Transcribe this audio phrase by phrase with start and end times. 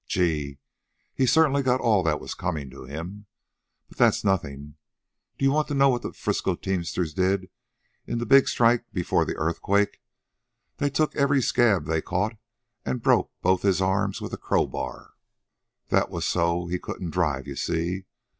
[0.07, 0.57] Gee!
[1.13, 3.27] He certainly got all that was comin' to him.
[3.87, 4.73] But that's nothin'.
[5.37, 7.51] D'ye want to know what the Frisco teamsters did
[8.07, 10.01] in the big strike before the Earthquake?
[10.77, 12.35] They took every scab they caught
[12.83, 15.11] an' broke both his arms with a crowbar.
[15.89, 18.05] That was so he couldn't drive, you see.